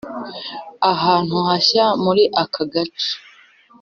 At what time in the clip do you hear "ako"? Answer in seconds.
2.41-2.61